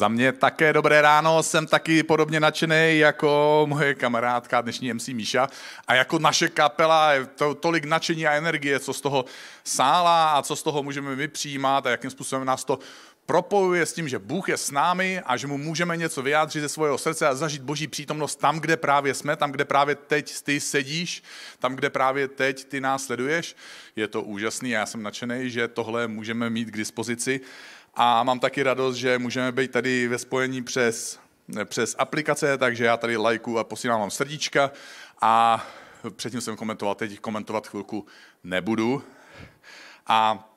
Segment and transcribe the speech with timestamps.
[0.00, 5.48] Za mě také dobré ráno, jsem taky podobně nadšený jako moje kamarádka dnešní MC Míša
[5.86, 9.24] a jako naše kapela, to, tolik nadšení a energie, co z toho
[9.64, 12.78] sála a co z toho můžeme my přijímat a jakým způsobem nás to
[13.26, 16.68] propojuje s tím, že Bůh je s námi a že mu můžeme něco vyjádřit ze
[16.68, 20.60] svého srdce a zažít boží přítomnost tam, kde právě jsme, tam, kde právě teď ty
[20.60, 21.22] sedíš,
[21.58, 23.56] tam, kde právě teď ty nás sleduješ.
[23.96, 27.40] Je to úžasný a já jsem nadšený, že tohle můžeme mít k dispozici.
[28.02, 31.20] A mám taky radost, že můžeme být tady ve spojení přes,
[31.64, 34.70] přes aplikace, takže já tady lajku a posílám vám srdíčka
[35.20, 35.66] a
[36.16, 38.06] předtím jsem komentoval, teď komentovat chvilku
[38.44, 39.02] nebudu.
[40.06, 40.48] A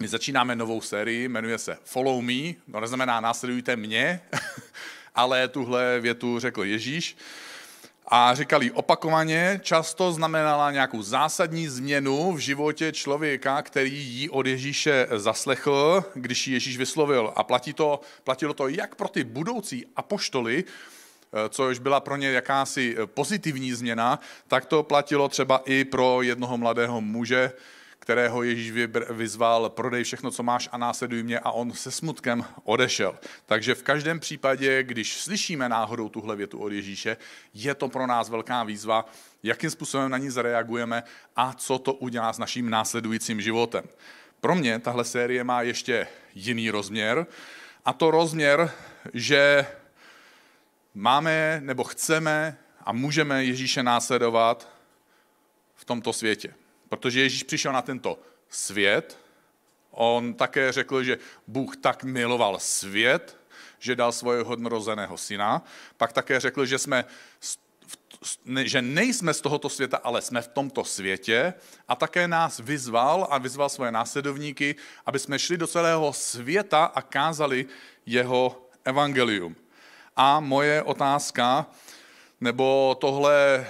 [0.00, 4.20] my začínáme novou sérii, jmenuje se Follow Me, to neznamená následujte mě,
[5.14, 7.16] ale tuhle větu řekl Ježíš.
[8.08, 15.06] A říkali opakovaně, často znamenala nějakou zásadní změnu v životě člověka, který ji od Ježíše
[15.16, 17.32] zaslechl, když ji Ježíš vyslovil.
[17.36, 22.30] A platí to, platilo to jak pro ty budoucí apoštoly, eh, což byla pro ně
[22.30, 27.52] jakási pozitivní změna, tak to platilo třeba i pro jednoho mladého muže,
[27.98, 28.72] kterého Ježíš
[29.10, 33.18] vyzval, prodej všechno, co máš a následuj mě a on se smutkem odešel.
[33.46, 37.16] Takže v každém případě, když slyšíme náhodou tuhle větu od Ježíše,
[37.54, 39.06] je to pro nás velká výzva,
[39.42, 41.02] jakým způsobem na ní zareagujeme
[41.36, 43.84] a co to udělá s naším následujícím životem.
[44.40, 47.26] Pro mě tahle série má ještě jiný rozměr
[47.84, 48.70] a to rozměr,
[49.14, 49.66] že
[50.94, 54.68] máme nebo chceme a můžeme Ježíše následovat
[55.74, 56.54] v tomto světě.
[56.88, 59.18] Protože Ježíš přišel na tento svět,
[59.90, 63.36] on také řekl, že Bůh tak miloval svět,
[63.78, 65.62] že dal svého hodnorozeného syna.
[65.96, 67.04] Pak také řekl, že jsme
[68.62, 71.54] že nejsme z tohoto světa, ale jsme v tomto světě
[71.88, 74.76] a také nás vyzval a vyzval svoje následovníky,
[75.06, 77.66] aby jsme šli do celého světa a kázali
[78.06, 79.56] jeho evangelium.
[80.16, 81.66] A moje otázka,
[82.40, 83.66] nebo tohle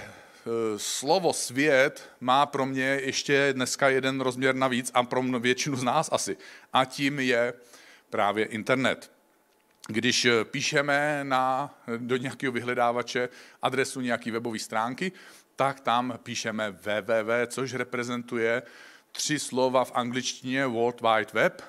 [0.77, 6.09] slovo svět má pro mě ještě dneska jeden rozměr navíc a pro většinu z nás
[6.11, 6.37] asi.
[6.73, 7.53] A tím je
[8.09, 9.11] právě internet.
[9.87, 13.29] Když eh, píšeme na, do nějakého vyhledávače
[13.61, 15.11] adresu nějaké webové stránky,
[15.55, 18.63] tak tam píšeme www, což reprezentuje
[19.11, 21.61] tři slova v angličtině World Wide Web,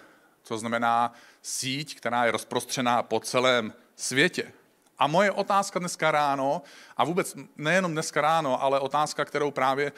[0.49, 1.13] to znamená
[1.43, 4.53] síť, která je rozprostřená po celém světě.
[4.99, 6.63] A moje otázka dneska ráno,
[6.97, 9.93] a vůbec nejenom dneska ráno, ale otázka, kterou právě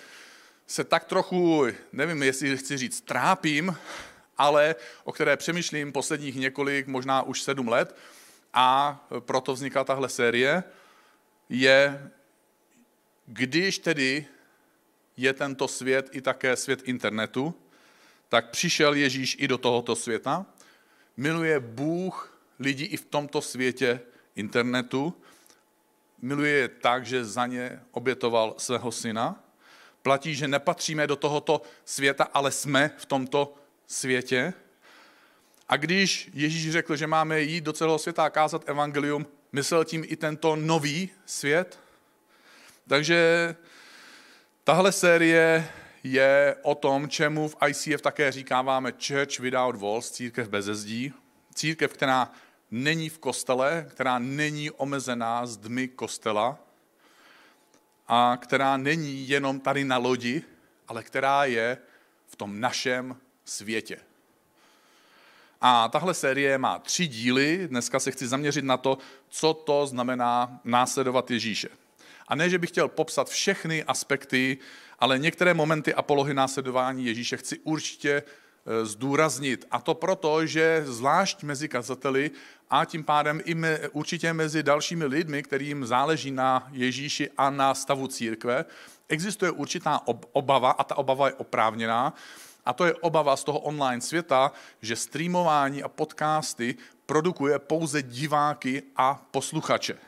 [0.67, 3.77] se tak trochu, nevím, jestli chci říct, trápím,
[4.39, 4.75] ale
[5.05, 7.97] o které přemýšlím posledních několik, možná už sedm let,
[8.55, 10.65] a proto vzniká tahle série,
[11.49, 12.11] je,
[13.27, 14.27] když tedy
[15.17, 17.55] je tento svět i také svět internetu,
[18.29, 20.47] tak přišel Ježíš i do tohoto světa,
[21.17, 24.01] miluje Bůh lidi i v tomto světě
[24.37, 25.15] internetu,
[26.23, 29.45] miluje je tak, že za ně obětoval svého syna,
[30.03, 33.55] platí, že nepatříme do tohoto světa, ale jsme v tomto
[33.87, 34.53] světě.
[35.69, 40.05] A když Ježíš řekl, že máme jít do celého světa a kázat evangelium, myslel tím
[40.07, 41.79] i tento nový svět.
[42.89, 43.55] Takže
[44.65, 45.71] tahle série
[46.03, 51.13] je o tom, čemu v ICF také říkáváme Church Without Walls, církev bez zdí,
[51.55, 52.33] církev, která
[52.71, 56.59] není v kostele, která není omezená zdmi kostela
[58.09, 60.43] a která není jenom tady na lodi,
[60.89, 61.79] ale která je
[62.27, 64.01] v tom našem světě.
[65.61, 67.69] A tahle série má tři díly.
[67.69, 68.99] Dneska se chci zaměřit na to,
[69.29, 71.69] co to znamená následovat Ježíše.
[72.29, 74.59] A ne, že bych chtěl popsat všechny aspekty,
[74.99, 78.23] ale některé momenty a polohy následování Ježíše chci určitě
[78.83, 79.65] zdůraznit.
[79.71, 82.31] A to proto, že zvlášť mezi kazateli
[82.71, 87.75] a tím pádem i me, určitě mezi dalšími lidmi, kterým záleží na Ježíši a na
[87.75, 88.65] stavu církve,
[89.09, 90.01] existuje určitá
[90.33, 92.15] obava, a ta obava je oprávněná,
[92.67, 94.53] a to je obava z toho online světa,
[94.83, 96.75] že streamování a podcasty
[97.07, 99.99] produkuje pouze diváky a posluchače.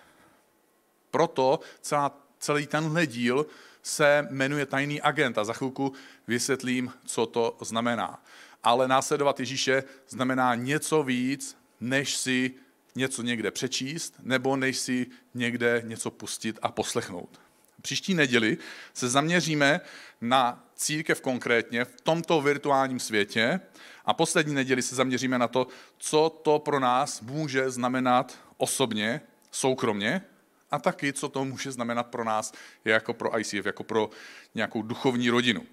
[1.11, 3.47] Proto celá, celý tenhle díl
[3.83, 5.93] se jmenuje Tajný agent a za chvilku
[6.27, 8.23] vysvětlím, co to znamená.
[8.63, 12.55] Ale následovat Ježíše znamená něco víc, než si
[12.95, 17.41] něco někde přečíst, nebo než si někde něco pustit a poslechnout.
[17.83, 18.59] Příští neděli
[18.95, 19.81] se zaměříme
[20.21, 23.61] na církev konkrétně v tomto virtuálním světě
[24.05, 25.67] a poslední neděli se zaměříme na to,
[25.99, 29.21] co to pro nás může znamenat osobně,
[29.51, 30.23] soukromně
[30.71, 32.53] a taky, co to může znamenat pro nás
[32.85, 34.11] jako pro ICF, jako pro
[34.55, 35.67] nějakou duchovní rodinu.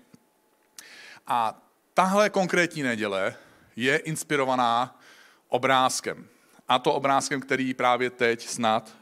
[1.27, 1.68] A
[1.99, 3.35] tahle konkrétní neděle
[3.75, 4.99] je inspirovaná
[5.47, 6.27] obrázkem.
[6.67, 8.95] A to obrázkem, který právě teď snad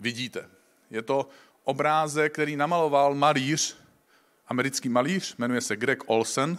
[0.00, 0.48] vidíte.
[0.90, 1.28] Je to
[1.64, 3.76] obrázek, který namaloval malíř,
[4.48, 6.58] americký malíř, jmenuje se Greg Olsen.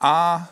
[0.00, 0.46] A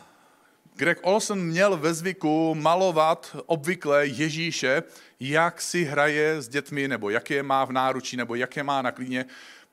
[0.75, 4.83] Greg Olsen měl ve zvyku malovat obvykle Ježíše,
[5.19, 8.81] jak si hraje s dětmi, nebo jak je má v náručí, nebo jak je má
[8.81, 9.25] na klíně,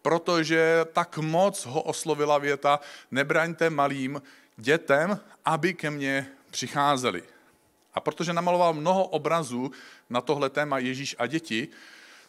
[0.07, 2.81] protože tak moc ho oslovila věta,
[3.11, 4.23] nebraňte malým
[4.57, 7.23] dětem, aby ke mně přicházeli.
[7.95, 9.71] A protože namaloval mnoho obrazů
[10.11, 11.69] na tohle téma Ježíš a děti,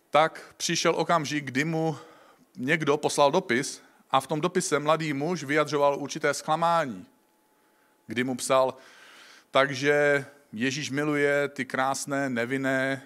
[0.10, 1.98] tak přišel okamžik, kdy mu
[2.56, 3.82] někdo poslal dopis
[4.12, 7.06] a v tom dopise mladý muž vyjadřoval určité zklamání,
[8.08, 8.74] kdy mu psal,
[9.52, 13.02] takže Ježíš miluje ty krásné, nevinné,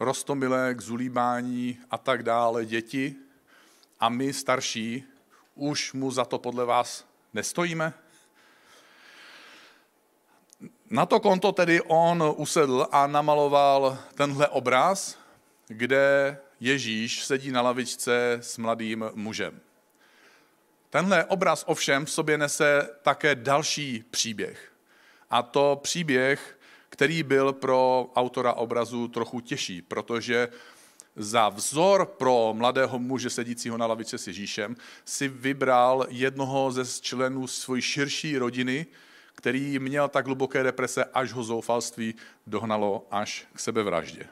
[0.00, 3.23] rostomilé k zulíbání a tak dále děti
[4.00, 5.04] a my starší
[5.54, 7.04] už mu za to podle vás
[7.34, 7.92] nestojíme?
[10.90, 15.18] Na to konto tedy on usedl a namaloval tenhle obraz,
[15.66, 19.60] kde Ježíš sedí na lavičce s mladým mužem.
[20.90, 24.72] Tenhle obraz ovšem v sobě nese také další příběh.
[25.30, 26.58] A to příběh,
[26.88, 30.48] který byl pro autora obrazu trochu těžší, protože
[31.16, 37.46] za vzor pro mladého muže sedícího na lavice s Ježíšem si vybral jednoho ze členů
[37.46, 38.86] své širší rodiny,
[39.34, 42.14] který měl tak hluboké deprese, až ho zoufalství
[42.46, 44.26] dohnalo až k sebevraždě.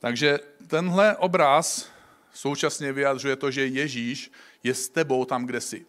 [0.00, 1.90] Takže tenhle obraz
[2.32, 4.30] současně vyjadřuje to, že Ježíš
[4.62, 5.86] je s tebou tam, kde jsi.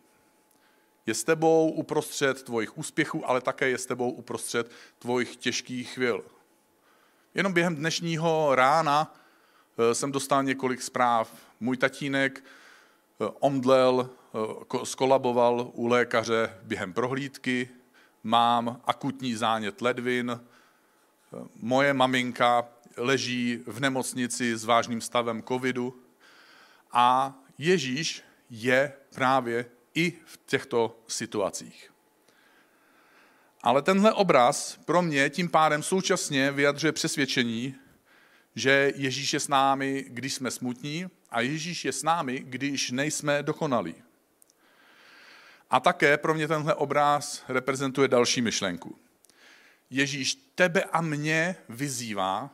[1.05, 6.23] Je s tebou uprostřed tvojich úspěchů, ale také je s tebou uprostřed tvojich těžkých chvil.
[7.39, 9.15] Jenom během dnešního rána
[9.77, 11.31] eh, jsem dostal několik zpráv.
[11.59, 14.09] Můj tatínek eh, omdlel,
[14.73, 17.69] eh, skolaboval u lékaře během prohlídky,
[18.23, 20.39] mám akutní zánět ledvin,
[21.55, 26.01] moje maminka leží v nemocnici s vážným stavem covidu
[26.91, 31.91] a Ježíš je právě i v těchto situacích.
[33.61, 37.75] Ale tenhle obraz pro mě tím pádem současně vyjadřuje přesvědčení,
[38.55, 43.43] že Ježíš je s námi, když jsme smutní a Ježíš je s námi, když nejsme
[43.43, 43.95] dokonalí.
[45.69, 48.99] A také pro mě tenhle obraz reprezentuje další myšlenku.
[49.89, 52.49] Ježíš tebe a mě vyzývá,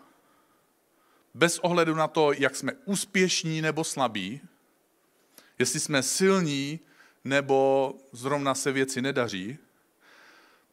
[1.34, 4.42] bez ohledu na to, jak jsme úspěšní nebo slabí,
[5.60, 6.80] jestli jsme silní
[7.24, 9.58] nebo zrovna se věci nedaří,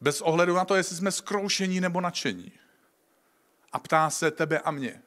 [0.03, 2.51] bez ohledu na to, jestli jsme zkroušení nebo nadšení.
[3.71, 5.01] A ptá se tebe a mě,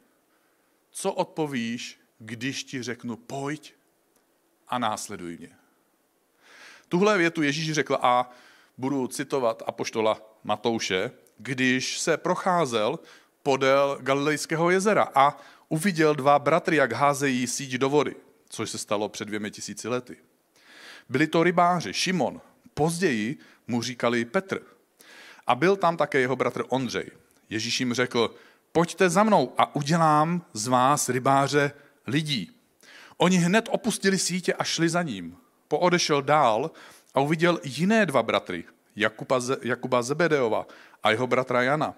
[0.90, 3.74] co odpovíš, když ti řeknu pojď
[4.68, 5.56] a následuj mě.
[6.88, 8.30] Tuhle větu Ježíš řekl a
[8.78, 12.98] budu citovat apoštola Matouše, když se procházel
[13.42, 15.38] podél Galilejského jezera a
[15.68, 18.16] uviděl dva bratry, jak házejí síť do vody,
[18.48, 20.16] což se stalo před dvěmi tisíci lety.
[21.08, 22.40] Byli to rybáři, Šimon,
[22.74, 24.75] později mu říkali Petr.
[25.46, 27.10] A byl tam také jeho bratr Ondřej.
[27.50, 28.34] Ježíš jim řekl,
[28.72, 31.72] pojďte za mnou a udělám z vás rybáře
[32.06, 32.50] lidí.
[33.16, 35.36] Oni hned opustili sítě a šli za ním.
[35.68, 36.70] Poodešel dál
[37.14, 38.64] a uviděl jiné dva bratry,
[38.96, 40.66] Jakuba, Jakuba Zebedeova
[41.02, 41.94] a jeho bratra Jana,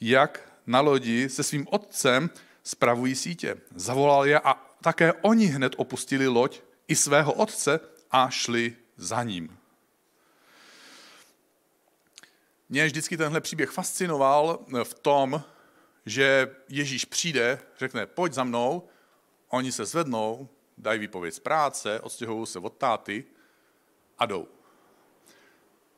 [0.00, 2.30] jak na lodi se svým otcem
[2.62, 3.56] spravují sítě.
[3.74, 9.59] Zavolal je a také oni hned opustili loď i svého otce a šli za ním.
[12.72, 15.42] Mě vždycky tenhle příběh fascinoval v tom,
[16.06, 18.88] že Ježíš přijde, řekne, pojď za mnou,
[19.48, 20.48] oni se zvednou,
[20.78, 23.24] dají výpověď z práce, odstěhují se od táty
[24.18, 24.48] a jdou.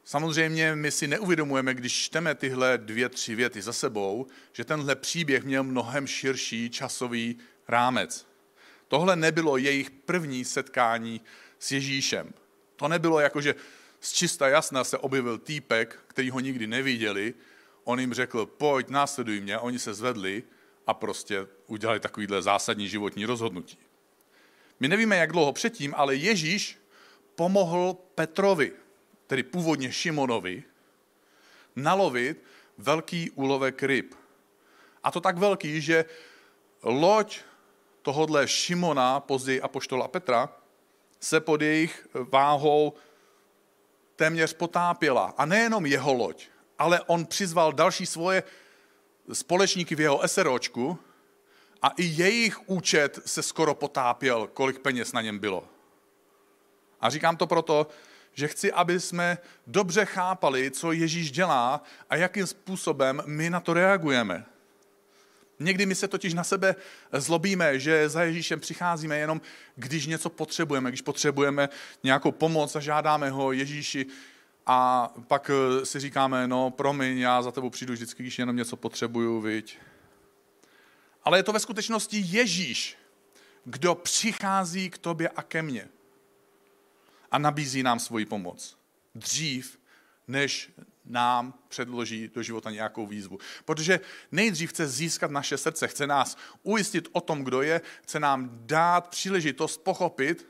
[0.05, 5.45] Samozřejmě my si neuvědomujeme, když čteme tyhle dvě, tři věty za sebou, že tenhle příběh
[5.45, 7.39] měl mnohem širší časový
[7.69, 8.27] rámec.
[8.89, 11.21] Tohle nebylo jejich první setkání
[11.59, 12.35] s Ježíšem.
[12.77, 13.55] To nebylo jako, že
[14.03, 17.35] z čista jasna se objevil týpek, který ho nikdy neviděli,
[17.85, 20.43] on jim řekl, pojď, následuj mě, oni se zvedli
[20.87, 23.79] a prostě udělali takovýhle zásadní životní rozhodnutí.
[24.81, 26.79] My nevíme, jak dlouho předtím, ale Ježíš
[27.35, 28.73] pomohl Petrovi,
[29.27, 30.63] tedy původně Šimonovi,
[31.77, 32.45] nalovit
[32.79, 34.15] velký úlovek ryb.
[35.03, 36.05] A to tak velký, že
[36.83, 37.41] loď
[38.03, 40.49] tohodle Šimona, později apoštola Petra,
[41.21, 42.95] se pod jejich váhou
[44.17, 45.35] téměř potápěla.
[45.37, 48.43] A nejenom jeho loď, ale on přizval další svoje
[49.33, 50.99] společníky v jeho SROčku
[51.83, 55.65] a i jejich účet se skoro potápěl, kolik peněz na něm bylo.
[57.01, 57.87] A říkám to proto,
[58.35, 63.75] že chci, aby jsme dobře chápali, co Ježíš dělá a jakým způsobem my na to
[63.75, 64.45] reagujeme.
[65.61, 66.75] Někdy my se totiž na sebe
[67.13, 69.41] zlobíme, že za Ježíšem přicházíme jenom,
[69.77, 71.69] když něco potřebujeme, když potřebujeme
[72.05, 74.07] nějakou pomoc a žádáme ho Ježíši
[74.67, 78.77] a pak eh, si říkáme, no promiň, já za tebou přijdu vždycky, když jenom něco
[78.77, 79.79] potřebuju, viď.
[81.25, 82.97] Ale je to ve skutečnosti Ježíš,
[83.65, 85.89] kdo přichází k tobě a ke mně
[87.31, 88.79] a nabízí nám svoji pomoc.
[89.15, 89.79] Dřív,
[90.29, 90.71] než
[91.05, 93.39] nám předloží do života nějakou výzvu.
[93.65, 94.01] Protože
[94.33, 99.09] nejdřív chce získat naše srdce, chce nás ujistit o tom, kdo je, chce nám dát
[99.09, 100.49] příležitost pochopit,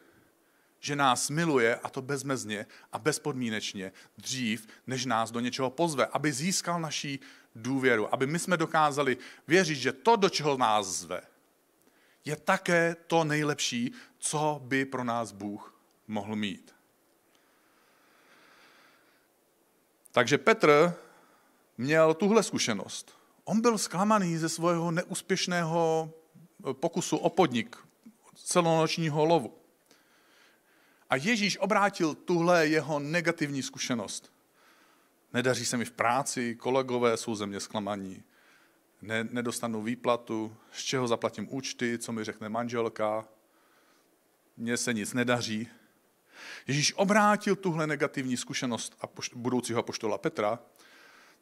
[0.81, 6.33] že nás miluje a to bezmezně a bezpodmínečně dřív, než nás do něčeho pozve, aby
[6.33, 7.21] získal naší
[7.55, 9.17] důvěru, aby my jsme dokázali
[9.49, 11.21] věřit, že to, do čeho nás zve,
[12.25, 15.75] je také to nejlepší, co by pro nás Bůh
[16.09, 16.75] mohl mít.
[20.13, 20.95] Takže Petr
[21.79, 23.15] měl tuhle zkušenost.
[23.45, 26.11] On byl zklamaný ze svého neúspěšného
[26.73, 27.77] pokusu o podnik,
[28.35, 29.59] celonočního lovu.
[31.11, 34.33] A Ježíš obrátil tuhle jeho negativní zkušenost.
[35.33, 38.23] Nedaří se mi v práci, kolegové jsou ze mě zklamaní,
[39.03, 43.29] ne, nedostanu výplatu, z čeho zaplatím účty, co mi řekne manželka,
[44.57, 45.69] mně se nic nedaří.
[46.67, 50.59] Ježíš obrátil tuhle negativní zkušenost budoucího apoštola Petra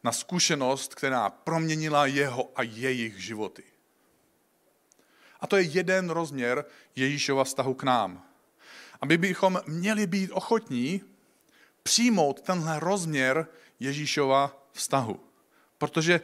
[0.05, 3.63] na zkušenost, která proměnila jeho a jejich životy.
[5.41, 6.65] A to je jeden rozměr
[6.97, 8.25] Ježíšova vztahu k nám.
[9.01, 11.03] A my bychom měli být ochotní
[11.83, 13.47] přijmout tenhle rozměr
[13.81, 15.21] Ježíšova vztahu.
[15.79, 16.21] Protože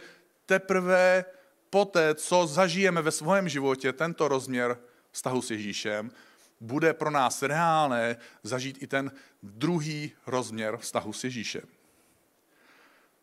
[0.46, 1.24] teprve
[1.70, 4.78] poté, co zažijeme ve svém životě tento rozměr
[5.10, 6.10] vztahu s Ježíšem,
[6.60, 11.64] bude pro nás reálné zažít i ten druhý rozměr vztahu s Ježíšem.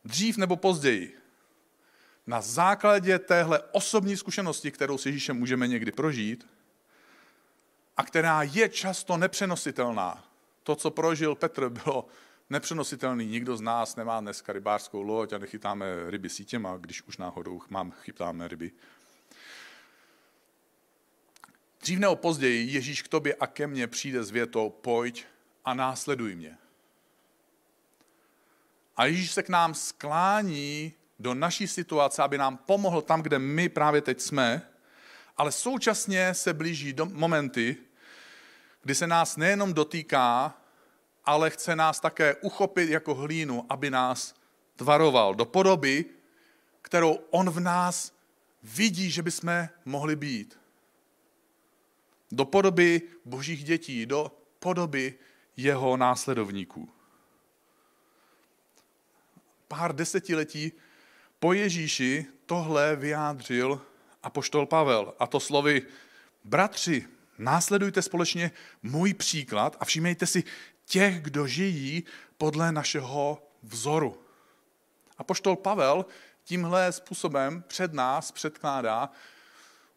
[0.06, 1.18] Dřív nebo později,
[2.28, 6.48] na základě téhle osobní zkušenosti, kterou s Ježíšem můžeme někdy prožít,
[7.98, 10.24] a která je často nepřenositelná.
[10.64, 12.08] To, co prožil Petr, bylo
[12.50, 13.26] nepřenositelný.
[13.26, 17.92] Nikdo z nás nemá dneska rybářskou loď a nechytáme ryby sítěma, když už náhodou mám,
[17.92, 18.72] chytáme ryby.
[21.84, 25.26] Dřív nebo později Ježíš k tobě a ke mně přijde s větou, pojď
[25.66, 26.58] a následuj mě.
[28.98, 33.70] A Ježíš se k nám sklání do naší situace, aby nám pomohl tam, kde my
[33.70, 34.62] právě teď jsme,
[35.38, 37.78] ale současně se blíží do momenty,
[38.82, 40.58] kdy se nás nejenom dotýká,
[41.26, 44.36] ale chce nás také uchopit jako hlínu, aby nás
[44.76, 46.06] tvaroval do podoby,
[46.82, 48.14] kterou on v nás
[48.64, 50.63] vidí, že bychom mohli být.
[52.34, 55.14] Do podoby božích dětí, do podoby
[55.58, 56.90] jeho následovníků.
[59.68, 60.72] Pár desetiletí
[61.40, 63.82] po Ježíši tohle vyjádřil
[64.24, 65.14] apoštol Pavel.
[65.20, 65.82] A to slovy,
[66.44, 68.52] bratři, následujte společně
[68.84, 70.44] můj příklad a všímejte si
[70.86, 72.04] těch, kdo žijí
[72.38, 74.22] podle našeho vzoru.
[75.18, 76.06] Apoštol Pavel
[76.44, 79.10] tímhle způsobem před nás předkládá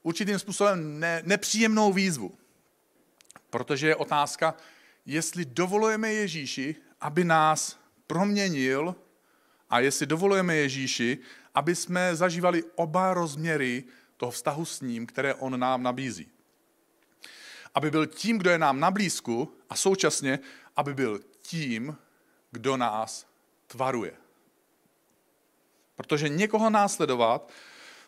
[0.07, 2.39] určitým způsobem ne, nepříjemnou výzvu.
[3.51, 4.55] Protože je otázka,
[5.07, 8.97] jestli dovolujeme Ježíši, aby nás proměnil
[9.71, 11.19] a jestli dovolujeme Ježíši,
[11.55, 13.85] aby jsme zažívali oba rozměry
[14.17, 16.29] toho vztahu s ním, které on nám nabízí.
[17.75, 20.39] Aby byl tím, kdo je nám na blízku a současně,
[20.77, 21.97] aby byl tím,
[22.51, 23.27] kdo nás
[23.67, 24.13] tvaruje.
[25.97, 27.51] Protože někoho následovat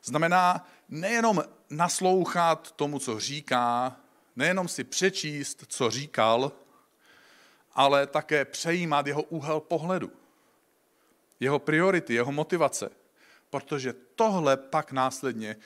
[0.02, 3.96] znamená nejenom naslouchat tomu, co říká,
[4.36, 6.52] nejenom si přečíst, co říkal,
[7.72, 10.12] ale také přejímat jeho úhel pohledu,
[11.40, 12.90] jeho priority, jeho motivace.
[13.50, 15.56] Protože tohle pak následně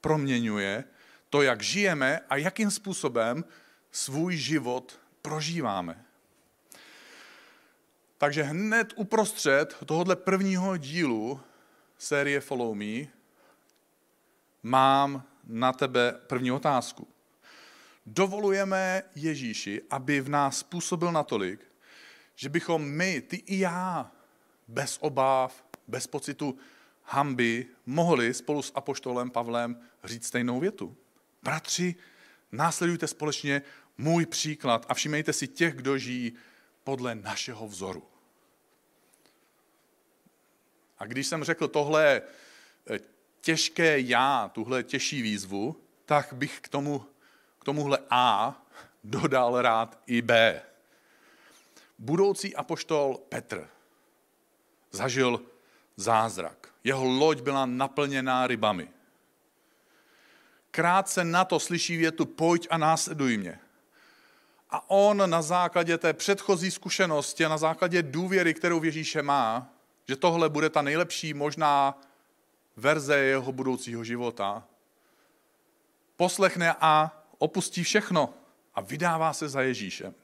[0.00, 0.84] proměňuje
[1.30, 3.44] to, jak žijeme a jakým způsobem
[3.92, 6.04] svůj život prožíváme.
[8.18, 11.40] Takže hned uprostřed tohohle prvního dílu
[11.98, 13.06] série Follow Me
[14.62, 17.08] mám na tebe první otázku.
[18.06, 21.60] Dovolujeme Ježíši, aby v nás působil natolik,
[22.34, 24.12] že bychom my, ty i já,
[24.68, 26.58] bez obáv, bez pocitu
[27.02, 30.96] hamby mohli spolu s apoštolem Pavlem říct stejnou větu.
[31.42, 31.94] Bratři,
[32.52, 33.62] následujte společně
[33.98, 36.32] můj příklad a všimejte si těch, kdo žijí
[36.84, 38.02] podle našeho vzoru.
[40.98, 42.22] A když jsem řekl tohle
[43.42, 47.06] těžké já, tuhle těžší výzvu, tak bych k, tomu,
[47.58, 48.56] k tomuhle A
[49.04, 50.62] dodal rád i B.
[51.98, 53.68] budoucí apoštol Petr
[54.90, 55.42] zažil
[55.96, 56.68] zázrak.
[56.84, 58.88] Jeho loď byla naplněná rybami.
[60.70, 63.58] Krátce na to slyší větu pojď a následuj mě.
[64.70, 69.68] A on na základě té předchozí zkušenosti a na základě důvěry, kterou v Ježíše má,
[70.08, 72.00] že tohle bude ta nejlepší možná
[72.76, 74.64] verze jeho budoucího života,
[76.16, 78.34] poslechne a opustí všechno
[78.74, 80.14] a vydává se za Ježíšem.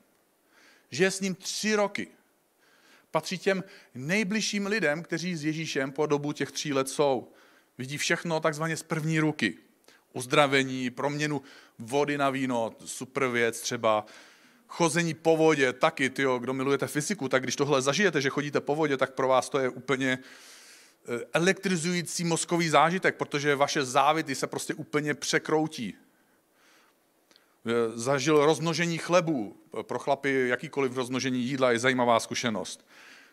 [0.90, 2.08] Žije s ním tři roky.
[3.10, 3.64] Patří těm
[3.94, 7.32] nejbližším lidem, kteří s Ježíšem po dobu těch tří let jsou.
[7.78, 9.58] Vidí všechno takzvaně z první ruky.
[10.12, 11.42] Uzdravení, proměnu
[11.78, 14.06] vody na víno, super věc třeba.
[14.68, 18.74] Chození po vodě, taky, tyjo, kdo milujete fyziku, tak když tohle zažijete, že chodíte po
[18.74, 20.18] vodě, tak pro vás to je úplně
[21.32, 25.94] elektrizující mozkový zážitek, protože vaše závity se prostě úplně překroutí.
[27.66, 29.56] Eh, zažil rozmnožení chlebů.
[29.82, 32.86] Pro chlapy jakýkoliv rozmnožení jídla je zajímavá zkušenost.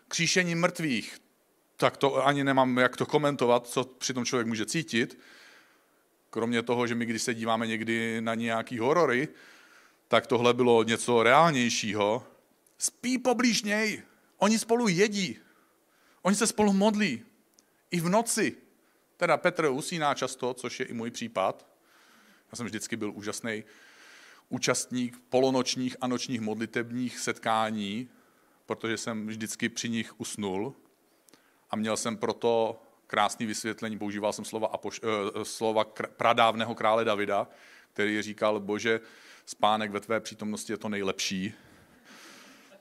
[0.08, 1.18] Kříšení mrtvých,
[1.78, 5.20] tak to ani nemám jak to komentovat, co při tom člověk může cítit.
[6.30, 9.28] Kromě toho, že my když se díváme někdy na nějaký horory,
[10.08, 12.28] tak tohle bylo něco reálnějšího.
[12.78, 14.04] Spí poblíž něj,
[14.38, 15.40] oni spolu jedí,
[16.22, 17.24] oni se spolu modlí.
[17.92, 18.58] I v noci.
[19.18, 21.68] Teda Petr usíná často, což je i můj případ.
[22.52, 23.64] Já jsem vždycky byl úžasný
[24.50, 28.10] účastník polonočních a nočních modlitebních setkání,
[28.66, 30.76] protože jsem vždycky při nich usnul
[31.70, 35.84] a měl jsem proto krásný vysvětlení, používal jsem slova, apoš, eh, slova
[36.18, 37.48] pradávného krále Davida,
[37.94, 39.00] který říkal, bože,
[39.46, 41.54] spánek ve tvé přítomnosti je to nejlepší.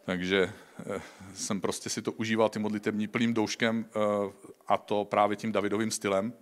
[0.04, 0.52] Takže
[1.34, 3.98] jsem prostě si to užíval tím modlitební plným douškem eh,
[4.66, 6.32] a to právě tím Davidovým stylem.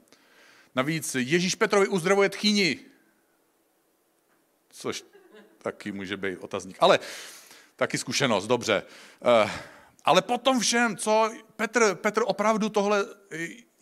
[0.75, 2.79] Navíc Ježíš Petrovi uzdravuje tchýni,
[4.71, 5.05] což
[5.59, 6.77] taky může být otazník.
[6.81, 6.99] Ale
[7.77, 8.83] taky zkušenost, dobře.
[9.25, 9.51] Eh,
[10.05, 13.05] ale potom všem, co Petr, Petr opravdu tohle,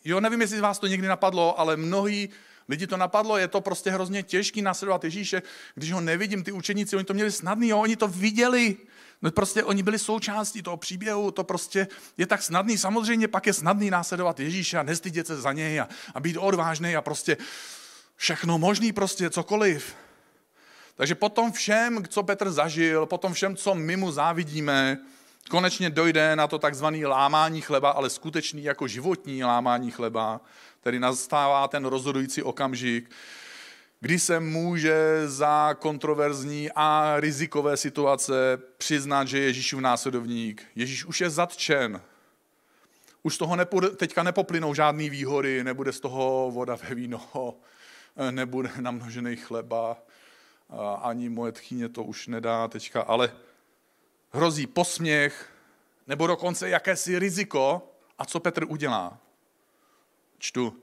[0.04, 2.30] jo, nevím, jestli z vás to někdy napadlo, ale mnohý
[2.70, 5.42] lidi to napadlo, je to prostě hrozně těžký následovat Ježíše,
[5.74, 8.76] když ho nevidím, ty učeníci, oni to měli snadný, jo, oni to viděli,
[9.22, 13.52] no prostě oni byli součástí toho příběhu, to prostě je tak snadný, samozřejmě pak je
[13.52, 17.36] snadný následovat Ježíše a nestydět se za něj a, a být odvážný a prostě
[18.16, 19.94] všechno možný prostě, cokoliv.
[20.96, 24.98] Takže potom všem, co Petr zažil, potom všem, co my mu závidíme,
[25.50, 30.40] konečně dojde na to takzvané lámání chleba, ale skutečný jako životní lámání chleba,
[30.80, 33.10] který nastává ten rozhodující okamžik,
[34.00, 40.66] kdy se může za kontroverzní a rizikové situace přiznat, že Ježíšův následovník.
[40.74, 42.00] Ježíš už je zatčen.
[43.22, 47.20] Už z toho nepůjde, teďka nepoplynou žádný výhody, nebude z toho voda ve víno,
[48.30, 49.96] nebude namnožený chleba,
[51.02, 53.32] ani moje tchyně to už nedá teďka, ale
[54.32, 55.50] hrozí posměch,
[56.06, 57.86] nebo dokonce jakési riziko.
[58.18, 59.18] A co Petr udělá?
[60.40, 60.82] Čtu.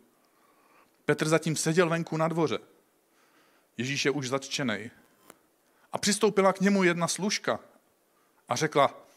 [1.05, 2.59] Petr zatím seděl venku na dvoře.
[3.77, 4.91] Ježíš je už zatčený.
[5.91, 7.59] A přistoupila k němu jedna služka
[8.49, 9.07] a řekla,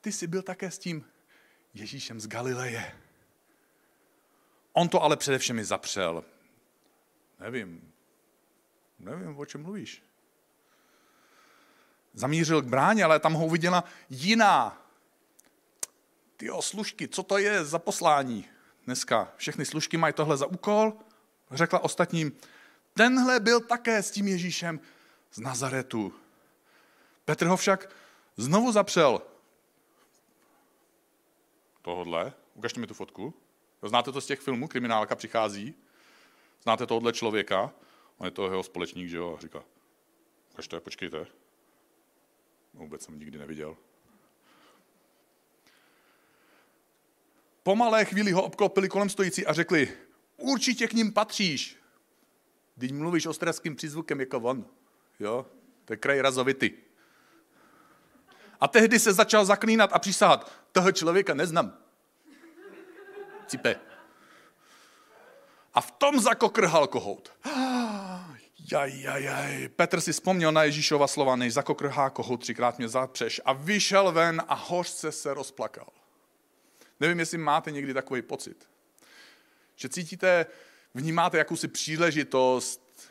[0.00, 1.04] ty jsi byl také s tím
[1.74, 2.98] Ježíšem z Galileje.
[4.72, 6.24] On to ale především i zapřel.
[7.40, 7.92] Nevím,
[8.98, 10.02] nevím, o čem mluvíš.
[12.14, 14.86] Zamířil k bráně, ale tam ho uviděla jiná.
[16.36, 18.48] Ty služky, co to je za poslání
[18.84, 19.32] dneska?
[19.36, 20.92] Všechny služky mají tohle za úkol.
[21.50, 22.32] Řekla ostatním,
[22.94, 24.80] tenhle byl také s tím Ježíšem
[25.32, 26.14] z Nazaretu.
[27.24, 27.94] Petr ho však
[28.36, 29.22] znovu zapřel.
[31.82, 33.34] Tohodle, ukažte mi tu fotku.
[33.82, 35.74] Znáte to z těch filmů, kriminálka přichází.
[36.62, 37.72] Znáte tohohle člověka.
[38.18, 39.64] On je to jeho společník, že jo, a říká,
[40.52, 41.26] ukažte, počkejte.
[42.74, 43.76] No, vůbec jsem nikdy neviděl.
[47.62, 49.92] Po malé chvíli ho obklopili kolem stojící a řekli,
[50.36, 51.76] určitě k ním patříš.
[52.78, 54.66] Teď mluvíš ostravským přízvukem jako on.
[55.20, 55.46] Jo?
[55.84, 56.74] To je kraj razovity.
[58.60, 61.78] A tehdy se začal zaklínat a přísahat, toho člověka neznám.
[63.46, 63.76] Cipe.
[65.74, 67.32] A v tom zakokrhal kohout.
[68.72, 69.68] Jaj, jaj, jaj.
[69.68, 73.40] Petr si vzpomněl na Ježíšova slova, než zakokrhá kohout, třikrát mě zapřeš.
[73.44, 76.01] A vyšel ven a hořce se rozplakal.
[77.02, 78.68] Nevím, jestli máte někdy takový pocit.
[79.76, 80.46] Že cítíte,
[80.94, 83.02] vnímáte jakousi příležitost,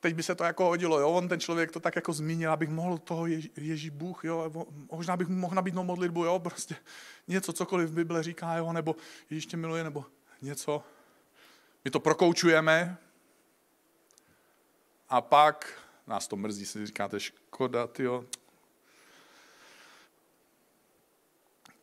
[0.00, 2.68] teď by se to jako hodilo, jo, on ten člověk to tak jako zmínil, abych
[2.68, 6.76] mohl toho Ježí, Ježí Bůh, jo, možná bych mohl nabídnout modlitbu, jo, prostě
[7.28, 8.96] něco, cokoliv v Bible říká, jo, nebo
[9.30, 10.04] Ježíš tě miluje, nebo
[10.42, 10.84] něco.
[11.84, 12.96] My to prokoučujeme.
[15.08, 18.24] A pak nás to mrzí, si říkáte, škoda, tyjo,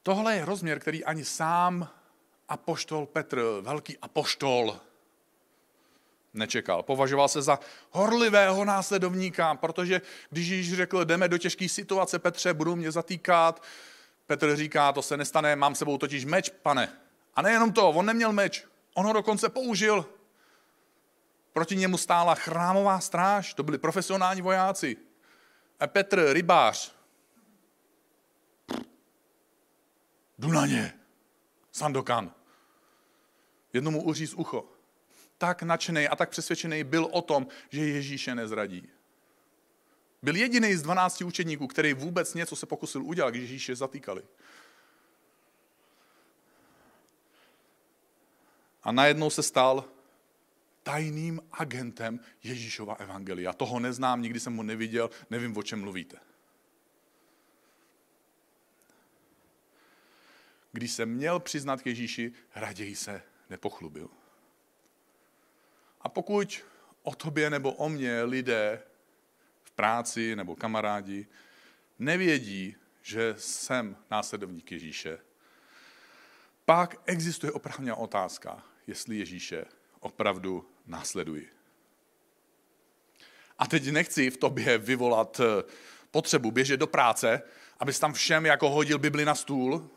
[0.04, 1.90] Tohle je rozměr, který ani sám
[2.50, 4.80] apoštol Petr, velký apoštol,
[6.34, 6.84] nečekal.
[6.84, 7.60] Považoval se za
[7.92, 13.64] horlivého následovníka, protože když Ježíš řekl, jdeme do těžké situace, Petře, budou mě zatýkat,
[14.28, 16.90] Petr říká, to se nestane, mám sebou totiž meč, pane.
[17.36, 20.06] A nejenom to, on neměl meč, on ho dokonce použil.
[21.54, 24.98] Proti němu stála chrámová stráž, to byli profesionální vojáci.
[25.80, 26.93] A Petr, rybář,
[30.40, 31.00] jdu na ně,
[31.72, 32.34] Sandokan.
[33.74, 34.66] Jednomu uříz ucho.
[35.38, 38.90] Tak nadšený a tak přesvědčený byl o tom, že Ježíše nezradí.
[40.22, 44.24] Byl jediný z 12 učedníků, který vůbec něco se pokusil udělat, když Ježíše zatýkali.
[48.84, 49.86] A najednou se stal
[50.84, 53.54] tajným agentem Ježíšova evangelia.
[53.54, 56.18] Toho neznám, nikdy jsem ho neviděl, nevím, o čem mluvíte.
[60.76, 64.10] Když se měl přiznat k Ježíši, raději se nepochlubil.
[66.02, 66.64] A pokud
[67.04, 68.84] o tobě nebo o mně lidé
[69.64, 71.28] v práci nebo kamarádi
[72.00, 75.20] nevědí, že jsem následovník Ježíše,
[76.66, 79.66] pak existuje opravňá otázka, jestli Ježíše
[80.00, 81.50] opravdu následuji.
[83.60, 85.42] A teď nechci v tobě vyvolat
[86.12, 87.42] potřebu běžet do práce,
[87.80, 89.90] abys tam všem jako hodil Bibli na stůl,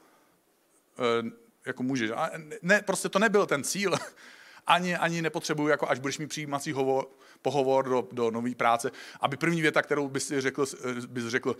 [1.66, 2.10] jako můžeš.
[2.10, 2.30] A
[2.62, 3.94] ne, prostě to nebyl ten cíl.
[4.68, 7.08] Ani, ani nepotřebuju, jako až budeš mít přijímací hovor,
[7.42, 11.56] pohovor do, do nové práce, aby první věta, kterou bys řekl, eh, bys řekl,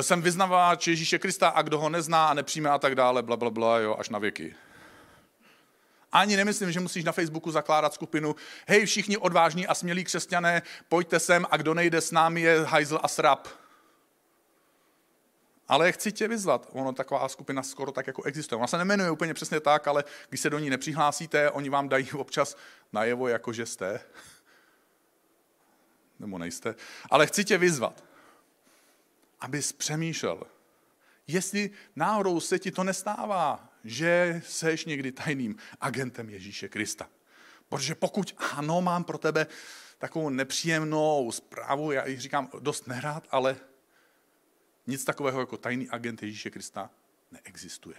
[0.00, 3.50] jsem vyznavač Ježíše Krista a kdo ho nezná a nepřijme a tak dále, bla, bla,
[3.50, 4.54] bla, jo, až na věky.
[6.12, 8.36] Ani nemyslím, že musíš na Facebooku zakládat skupinu
[8.68, 12.98] hej, všichni odvážní a smělí křesťané, pojďte sem a kdo nejde s námi je hajzl
[13.02, 13.48] a srap.
[15.68, 16.68] Ale chci tě vyzvat.
[16.72, 18.56] Ono taková skupina skoro tak jako existuje.
[18.56, 22.12] Ona se nemenuje úplně přesně tak, ale když se do ní nepřihlásíte, oni vám dají
[22.12, 22.56] občas
[22.92, 24.00] najevo, jako že jste.
[26.18, 26.74] Nebo nejste.
[27.10, 28.04] Ale chci tě vyzvat,
[29.40, 30.42] abys přemýšlel,
[31.26, 37.08] jestli náhodou se ti to nestává, že seš někdy tajným agentem Ježíše Krista.
[37.68, 39.46] Protože pokud ano, mám pro tebe
[39.98, 43.56] takovou nepříjemnou zprávu, já ji říkám dost nerád, ale
[44.86, 46.90] nic takového jako tajný agent Ježíše Krista
[47.30, 47.96] neexistuje.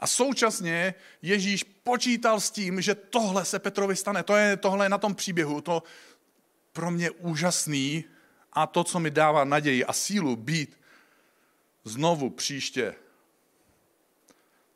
[0.00, 4.22] A současně Ježíš počítal s tím, že tohle se Petrovi stane.
[4.22, 5.60] To je tohle na tom příběhu.
[5.60, 5.82] To
[6.72, 8.04] pro mě úžasný
[8.52, 10.80] a to, co mi dává naději a sílu být
[11.84, 12.94] znovu příště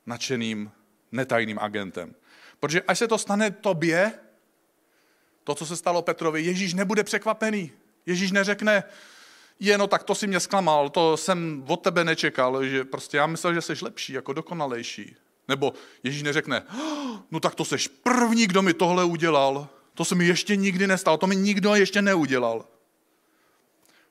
[0.06, 0.70] nadšeným
[1.12, 2.14] netajným agentem.
[2.60, 4.18] Protože až se to stane tobě,
[5.44, 7.72] to, co se stalo Petrovi, Ježíš nebude překvapený.
[8.08, 8.84] Ježíš neřekne,
[9.60, 13.26] je, no tak to si mě zklamal, to jsem od tebe nečekal, že prostě já
[13.26, 15.16] myslel, že jsi lepší, jako dokonalejší.
[15.48, 16.62] Nebo Ježíš neřekne,
[17.30, 21.16] no tak to jsi první, kdo mi tohle udělal, to se mi ještě nikdy nestalo,
[21.16, 22.64] to mi nikdo ještě neudělal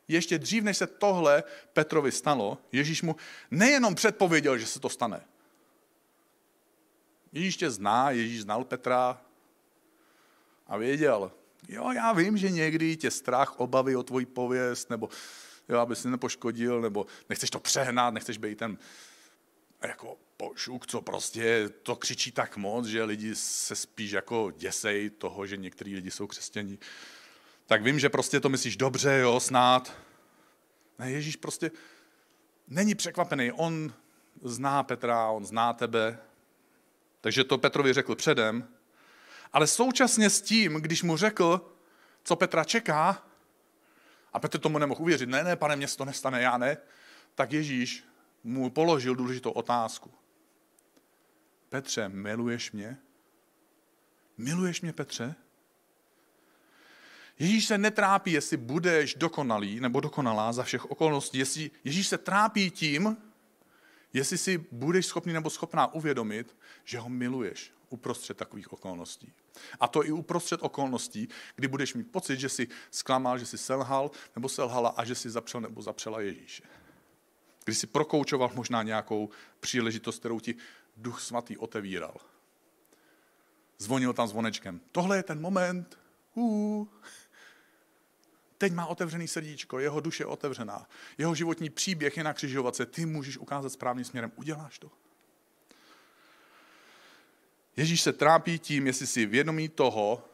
[0.08, 3.16] ještě dřív, než se tohle Petrovi stalo, Ježíš mu
[3.52, 5.22] nejenom předpověděl, že se to stane.
[7.34, 9.22] Ježíš tě zná, Ježíš znal Petra
[10.68, 11.32] a věděl,
[11.68, 15.10] jo, já vím, že někdy tě strach, obavy o tvoji pověst, nebo
[15.70, 18.78] jo, aby si nepoškodil, nebo nechceš to přehnat, nechceš být ten
[19.82, 25.46] jako pošuk, co prostě to křičí tak moc, že lidi se spíš jako děsej toho,
[25.46, 26.80] že některý lidi jsou křesťaní
[27.68, 29.94] tak vím, že prostě to myslíš dobře, jo, snad.
[31.00, 31.72] Ne, Ježíš prostě
[32.68, 33.52] není překvapený.
[33.52, 33.94] On
[34.42, 36.20] zná Petra, on zná tebe.
[37.22, 38.68] Takže to Petrovi řekl předem.
[39.54, 41.76] Ale současně s tím, když mu řekl,
[42.24, 43.28] co Petra čeká,
[44.34, 46.78] a Petr tomu nemohl uvěřit, ne, ne, pane, mě to nestane, já ne,
[47.36, 48.04] tak Ježíš
[48.44, 50.12] mu položil důležitou otázku.
[51.70, 52.98] Petře, miluješ mě?
[54.38, 55.36] Miluješ mě, Petře?
[57.40, 61.38] Ježíš se netrápí, jestli budeš dokonalý nebo dokonalá za všech okolností.
[61.38, 63.18] Jestli Ježíš se trápí tím,
[64.14, 69.34] jestli si budeš schopný nebo schopná uvědomit, že ho miluješ uprostřed takových okolností.
[69.80, 74.12] A to i uprostřed okolností, kdy budeš mít pocit, že jsi zklamal, že jsi selhal
[74.36, 76.64] nebo selhala a že jsi zapřel nebo zapřela Ježíše.
[77.64, 80.56] Když jsi prokoučoval možná nějakou příležitost, kterou ti
[80.98, 82.18] Duch Svatý otevíral.
[83.78, 84.82] Zvonil tam zvonečkem.
[84.92, 86.00] Tohle je ten moment,
[86.34, 86.88] uh,
[88.58, 90.88] Teď má otevřený srdíčko, jeho duše je otevřená.
[91.18, 92.86] Jeho životní příběh je na křižovatce.
[92.86, 94.32] Ty můžeš ukázat správným směrem.
[94.36, 94.92] Uděláš to.
[97.78, 100.30] Ježíš se trápí tím, jestli si vědomí toho,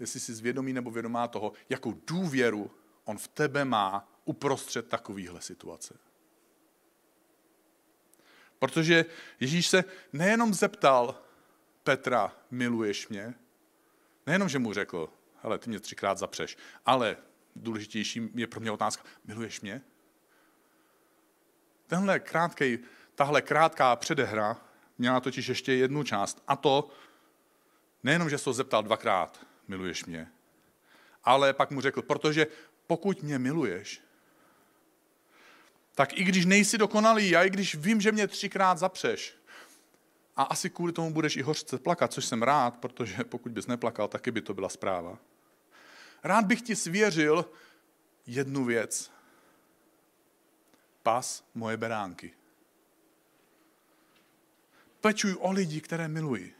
[0.00, 2.70] jestli si zvědomí nebo vědomá toho, jakou důvěru
[3.04, 5.98] on v tebe má uprostřed takovýchhle situace.
[8.58, 9.04] Protože
[9.40, 11.22] Ježíš se nejenom zeptal
[11.82, 13.34] Petra, miluješ mě,
[14.26, 15.08] nejenom, že mu řekl,
[15.42, 16.56] hele, ty mě třikrát zapřeš,
[16.86, 17.16] ale
[17.56, 19.82] důležitější je pro mě otázka, miluješ mě?
[21.86, 22.78] Tenhle krátkej,
[23.14, 24.67] tahle krátká předehra
[24.98, 26.88] měla totiž ještě jednu část a to
[28.02, 30.28] nejenom, že se ho zeptal dvakrát, miluješ mě,
[31.24, 32.46] ale pak mu řekl, protože
[32.86, 34.02] pokud mě miluješ,
[35.94, 39.38] tak i když nejsi dokonalý a i když vím, že mě třikrát zapřeš,
[40.38, 44.08] a asi kvůli tomu budeš i hořce plakat, což jsem rád, protože pokud bys neplakal,
[44.08, 45.18] taky by to byla zpráva.
[46.22, 47.50] Rád bych ti svěřil
[48.26, 49.10] jednu věc.
[51.02, 52.37] Pas moje beránky.
[55.08, 56.54] Pečuj o lidi, které miluji.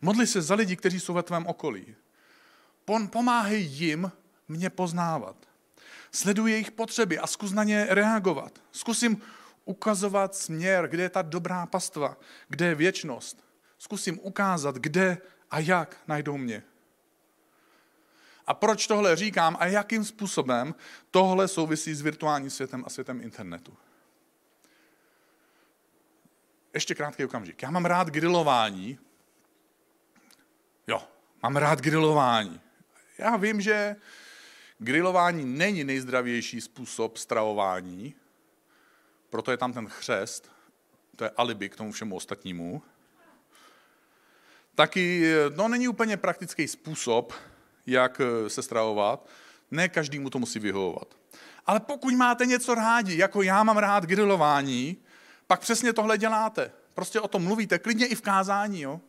[0.00, 1.94] Modli se za lidi, kteří jsou ve tvém okolí.
[3.10, 4.12] Pomáhej jim
[4.48, 5.36] mě poznávat.
[6.12, 8.58] Sleduj jejich potřeby a zkus na ně reagovat.
[8.72, 9.22] Zkusím
[9.64, 12.16] ukazovat směr, kde je ta dobrá pastva,
[12.48, 13.44] kde je věčnost.
[13.78, 15.18] Zkusím ukázat, kde
[15.50, 16.62] a jak najdou mě.
[18.46, 20.74] A proč tohle říkám a jakým způsobem
[21.10, 23.76] tohle souvisí s virtuálním světem a světem internetu.
[26.76, 27.62] Ještě krátký okamžik.
[27.62, 28.98] Já mám rád grilování.
[30.86, 31.02] Jo,
[31.42, 32.60] mám rád grilování.
[33.18, 33.96] Já vím, že
[34.78, 38.14] grilování není nejzdravější způsob stravování,
[39.30, 40.50] proto je tam ten chřest,
[41.16, 42.82] to je alibi k tomu všemu ostatnímu.
[44.74, 47.32] Taky, no není úplně praktický způsob,
[47.86, 49.28] jak eh, se stravovat.
[49.70, 51.14] Ne každému to musí vyhovovat.
[51.66, 55.05] Ale pokud máte něco rádi, jako já mám rád grilování,
[55.46, 56.72] pak přesně tohle děláte.
[56.94, 58.80] Prostě o tom mluvíte, klidně i v kázání.
[58.80, 59.00] Jo?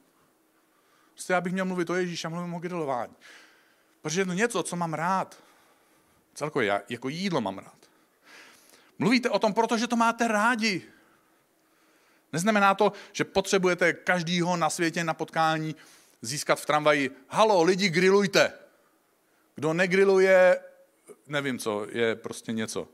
[1.12, 3.16] Prostě já bych měl mluvit o Ježíši a mluvím o grilování.
[4.02, 5.44] Protože je to něco, co mám rád.
[6.34, 7.78] Celkově já jako jídlo mám rád.
[9.00, 10.84] Mluvíte o tom, protože to máte rádi.
[12.34, 15.76] Neznamená to, že potřebujete každýho na světě na potkání
[16.22, 17.12] získat v tramvaji.
[17.30, 18.54] Halo, lidi, grillujte.
[19.56, 20.60] Kdo negriluje,
[21.28, 22.88] nevím co, je prostě něco.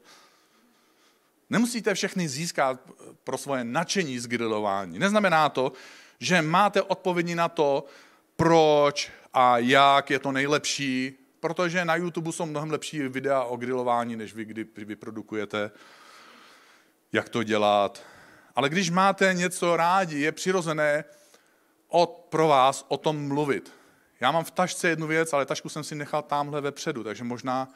[1.50, 2.80] Nemusíte všechny získat
[3.24, 5.00] pro svoje nadšení z grilování.
[5.00, 5.72] Neznamená to,
[6.20, 7.86] že máte odpovědi na to,
[8.36, 14.16] proč a jak je to nejlepší, protože na YouTube jsou mnohem lepší videa o grilování,
[14.16, 15.72] než vy, kdy vyprodukujete,
[17.12, 18.04] jak to dělat.
[18.56, 21.04] Ale když máte něco rádi, je přirozené
[21.88, 23.74] od, pro vás o tom mluvit.
[24.20, 27.70] Já mám v tašce jednu věc, ale tašku jsem si nechal tamhle vepředu, takže možná,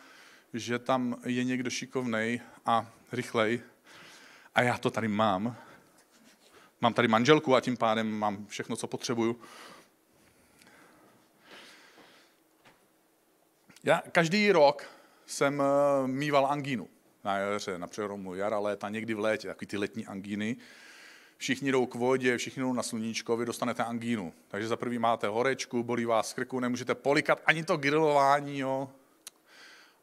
[0.53, 3.61] že tam je někdo šikovnej a rychlej.
[4.55, 5.55] A já to tady mám.
[6.81, 9.39] Mám tady manželku a tím pádem mám všechno, co potřebuju.
[13.83, 14.85] Já každý rok
[15.25, 16.87] jsem eh, mýval angínu
[17.23, 20.55] na jaře, na přeromu jara, léta, někdy v létě, takový ty letní angíny.
[21.37, 24.33] Všichni jdou k vodě, všichni jdou na sluníčko, vy dostanete angínu.
[24.47, 28.89] Takže za prvý máte horečku, bolí vás krku, nemůžete polikat ani to grilování, jo.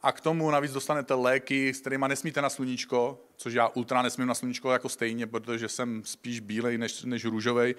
[0.05, 4.27] A k tomu navíc dostanete léky, s kterými nesmíte na sluníčko, což já ultra nesmím
[4.27, 7.75] na sluníčko jako stejně, protože jsem spíš bílej než, než růžovej.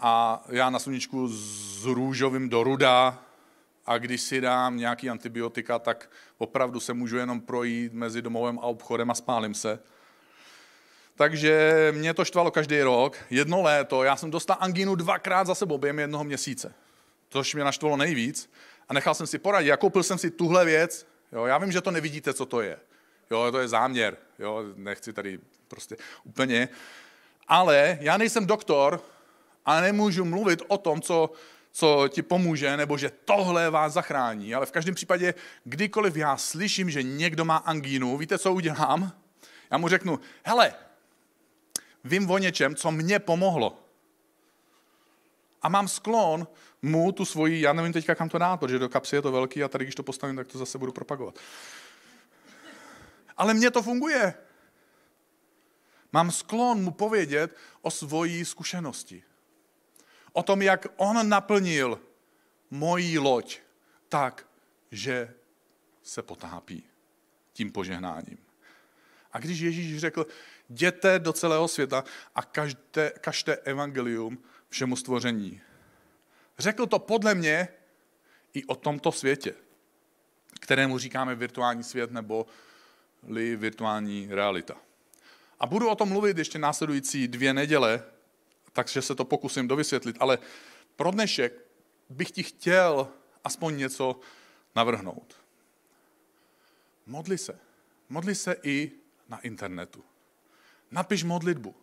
[0.00, 3.22] A já na sluníčku s růžovým do ruda,
[3.86, 8.62] a když si dám nějaký antibiotika, tak opravdu se můžu jenom projít mezi domovem a
[8.62, 9.78] obchodem a spálím se.
[11.14, 13.16] Takže mě to štvalo každý rok.
[13.30, 16.74] Jedno léto, já jsem dostal angínu dvakrát za sebou během jednoho měsíce.
[17.28, 18.50] Což mě naštvalo nejvíc.
[18.88, 19.68] A nechal jsem si poradit.
[19.68, 21.06] Já koupil jsem si tuhle věc.
[21.32, 22.78] Jo, já vím, že to nevidíte, co to je.
[23.30, 24.16] Jo, to je záměr.
[24.38, 26.68] Jo, nechci tady prostě úplně.
[27.48, 29.00] Ale já nejsem doktor
[29.64, 31.30] a nemůžu mluvit o tom, co
[31.72, 34.54] co ti pomůže, nebo že tohle vás zachrání.
[34.54, 39.12] Ale v každém případě, kdykoliv já slyším, že někdo má angínu, víte, co udělám?
[39.70, 40.74] Já mu řeknu, hele,
[42.04, 43.78] vím o něčem, co mě pomohlo.
[45.62, 46.46] A mám sklon
[46.82, 49.62] mu tu svoji, já nevím teďka kam to dát, protože do kapsy je to velký
[49.64, 51.38] a tady, když to postavím, tak to zase budu propagovat.
[53.36, 54.34] Ale mně to funguje.
[56.12, 59.22] Mám sklon mu povědět o svojí zkušenosti.
[60.32, 62.00] O tom, jak on naplnil
[62.70, 63.58] moji loď
[64.08, 64.46] tak,
[64.90, 65.34] že
[66.02, 66.84] se potápí
[67.52, 68.38] tím požehnáním.
[69.32, 70.26] A když Ježíš řekl,
[70.68, 75.60] jděte do celého světa a kažte, kažte evangelium všemu stvoření.
[76.58, 77.68] Řekl to podle mě
[78.54, 79.54] i o tomto světě,
[80.60, 82.46] kterému říkáme virtuální svět nebo
[83.28, 84.76] li virtuální realita.
[85.60, 88.04] A budu o tom mluvit ještě následující dvě neděle,
[88.72, 90.38] takže se to pokusím dovysvětlit, ale
[90.96, 91.52] pro dnešek
[92.10, 93.08] bych ti chtěl
[93.44, 94.20] aspoň něco
[94.76, 95.36] navrhnout.
[97.06, 97.58] Modli se.
[98.08, 98.92] Modli se i
[99.28, 100.04] na internetu.
[100.90, 101.74] Napiš modlitbu.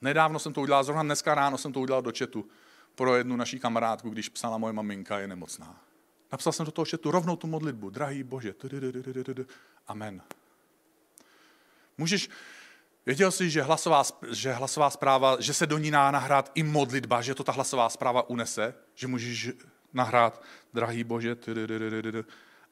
[0.00, 2.48] Nedávno jsem to udělal, zrovna dneska ráno jsem to udělal do četu
[2.94, 5.80] pro jednu naší kamarádku, když psala moje maminka, je nemocná.
[6.32, 7.90] Napsal jsem do toho četu rovnou tu modlitbu.
[7.90, 8.54] Drahý Bože.
[9.86, 10.22] Amen.
[11.98, 12.30] Můžeš,
[13.06, 17.22] věděl jsi, že hlasová, že hlasová zpráva, že se do ní dá nahrát i modlitba,
[17.22, 19.50] že to ta hlasová zpráva unese, že můžeš
[19.92, 21.36] nahrát, drahý Bože,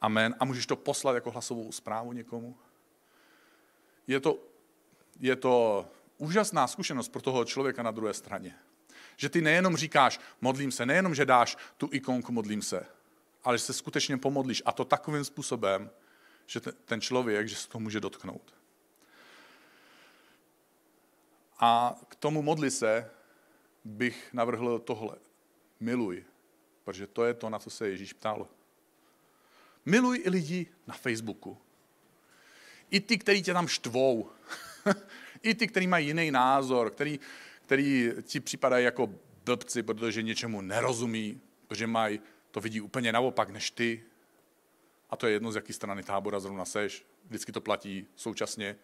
[0.01, 2.57] amen, a můžeš to poslat jako hlasovou zprávu někomu.
[4.07, 4.39] Je to,
[5.21, 5.87] je to
[6.19, 8.55] úžasná zkušenost pro toho člověka na druhé straně.
[9.17, 12.87] Že ty nejenom říkáš, modlím se, nejenom, že dáš tu ikonku, modlím se,
[13.45, 15.91] ale že se skutečně pomodlíš a to takovým způsobem,
[16.47, 18.55] že ten člověk, že se to může dotknout.
[21.59, 23.11] A k tomu modli se
[23.85, 25.17] bych navrhl tohle.
[25.81, 26.25] Miluj,
[26.85, 28.49] protože to je to, na co se Ježíš ptal.
[29.85, 31.59] Miluj i lidi na Facebooku.
[32.91, 34.31] I ty, kteří tě tam štvou.
[35.43, 37.21] I ty, kteří mají jiný názor, který,
[37.67, 39.11] který ti připadají jako
[39.45, 42.21] blbci, protože něčemu nerozumí, protože mají,
[42.51, 44.05] to vidí úplně naopak než ty.
[45.11, 47.07] A to je jedno, z jaké strany tábora zrovna seš.
[47.29, 48.77] Vždycky to platí současně,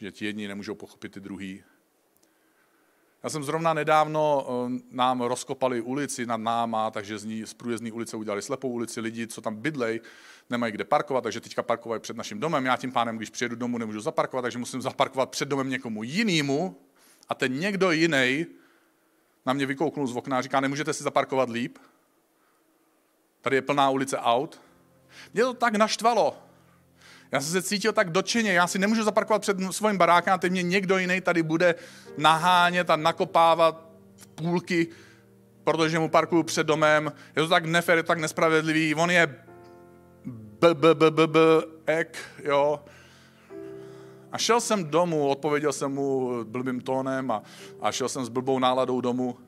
[0.00, 1.62] že ti jedni nemůžou pochopit ty druhý.
[3.22, 7.92] Já jsem zrovna nedávno, eh, nám rozkopali ulici nad náma, takže z, ní, z průjezdní
[7.92, 9.00] ulice udělali slepou ulici.
[9.00, 10.00] Lidi, co tam bydlej,
[10.50, 12.66] nemají kde parkovat, takže teďka parkovají před naším domem.
[12.66, 16.76] Já tím pánem, když přijedu domů, nemůžu zaparkovat, takže musím zaparkovat před domem někomu jinému.
[17.28, 18.46] A ten někdo jiný
[19.46, 21.78] na mě vykouknul z okna a říká, nemůžete si zaparkovat líp?
[23.40, 24.60] Tady je plná ulice aut.
[25.34, 26.38] Mě to tak naštvalo.
[27.32, 30.52] Já jsem se cítil tak dočeně, já si nemůžu zaparkovat před svým barákem a teď
[30.52, 31.74] mě někdo jiný tady bude
[32.16, 34.88] nahánět a nakopávat v půlky,
[35.64, 37.12] protože mu parkuju před domem.
[37.36, 38.94] Je to tak nefér, je to tak nespravedlivý.
[38.94, 39.26] On je
[40.24, 41.38] b, b, b, b, b,
[41.86, 42.84] ek, jo.
[44.34, 47.42] A šel jsem domů, odpověděl jsem mu blbým tónem a,
[47.80, 49.38] a šel jsem s blbou náladou domů.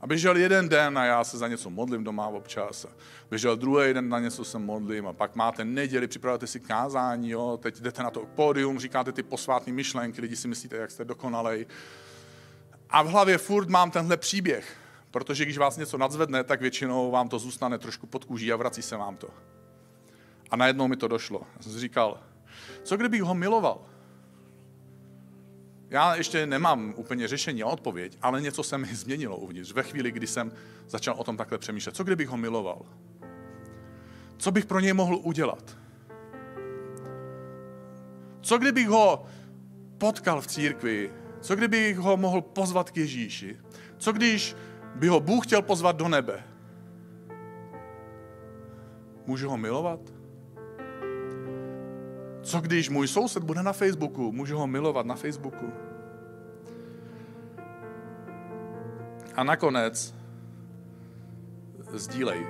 [0.00, 2.84] A běžel jeden den a já se za něco modlím doma občas.
[2.84, 2.88] A
[3.30, 7.58] běžel druhý den na něco se modlím a pak máte neděli, připravujete si kázání, jo,
[7.62, 11.66] teď jdete na to pódium, říkáte ty posvátné myšlenky, lidi si myslíte, jak jste dokonalej.
[12.90, 14.76] A v hlavě furt mám tenhle příběh,
[15.10, 18.82] protože když vás něco nadzvedne, tak většinou vám to zůstane trošku pod kůží a vrací
[18.82, 19.28] se vám to.
[20.50, 21.42] A najednou mi to došlo.
[21.56, 22.18] Já jsem říkal,
[22.82, 23.80] co kdybych ho miloval?
[25.90, 30.12] Já ještě nemám úplně řešení a odpověď, ale něco se mi změnilo uvnitř ve chvíli,
[30.12, 30.52] kdy jsem
[30.88, 31.96] začal o tom takhle přemýšlet.
[31.96, 32.82] Co kdybych ho miloval?
[34.36, 35.76] Co bych pro něj mohl udělat?
[38.40, 39.26] Co kdybych ho
[39.98, 41.12] potkal v církvi?
[41.40, 43.56] Co kdybych ho mohl pozvat k Ježíši?
[43.98, 44.56] Co když
[44.94, 46.44] by ho Bůh chtěl pozvat do nebe?
[49.26, 50.00] Můžu ho milovat?
[52.42, 54.32] Co když můj soused bude na Facebooku?
[54.32, 55.72] Můžu ho milovat na Facebooku?
[59.34, 60.14] A nakonec
[61.92, 62.46] sdílej.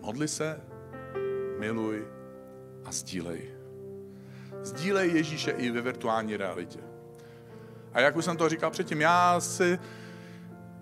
[0.00, 0.60] Modli se,
[1.58, 2.06] miluj
[2.84, 3.50] a sdílej.
[4.62, 6.78] Sdílej Ježíše i ve virtuální realitě.
[7.92, 9.78] A jak už jsem to říkal předtím, já si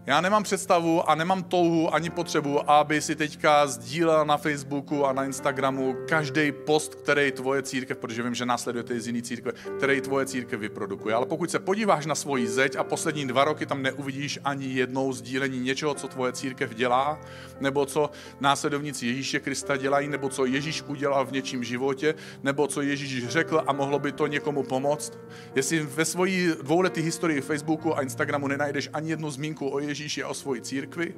[0.06, 5.12] já nemám představu a nemám touhu ani potřebu, aby si teďka sdílel na Facebooku a
[5.12, 10.00] na Instagramu každý post, který tvoje církev, protože vím, že následujete z jiný církve, který
[10.00, 11.14] tvoje církev vyprodukuje.
[11.14, 15.12] Ale pokud se podíváš na svoji zeď a poslední dva roky tam neuvidíš ani jednou
[15.12, 17.20] sdílení něčeho, co tvoje církev dělá,
[17.60, 18.10] nebo co
[18.40, 23.62] následovníci Ježíše Krista dělají, nebo co Ježíš udělal v něčím životě, nebo co Ježíš řekl
[23.66, 25.18] a mohlo by to někomu pomoct.
[25.54, 30.28] Jestli ve svojí dvouleté historii Facebooku a Instagramu nenajdeš ani jednu zmínku o Ježíši a
[30.28, 31.14] o svoji církvi?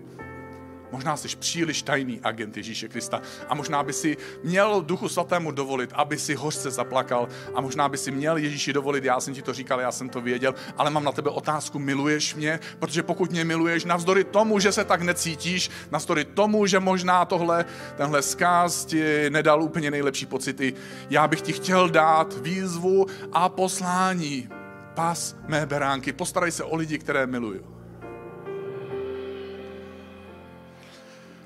[0.93, 5.91] Možná jsi příliš tajný agent Ježíše Krista a možná by si měl Duchu Svatému dovolit,
[5.93, 9.53] aby si hořce zaplakal a možná by si měl Ježíši dovolit, já jsem ti to
[9.53, 12.61] říkal, já jsem to věděl, ale mám na tebe otázku, miluješ mě?
[12.79, 17.65] Protože pokud mě miluješ, navzdory tomu, že se tak necítíš, navzdory tomu, že možná tohle,
[17.97, 20.75] tenhle zkáz ti nedal úplně nejlepší pocity,
[21.11, 24.49] já bych ti chtěl dát výzvu a poslání.
[24.95, 27.72] Pas mé beránky, postarej se o lidi, které miluju.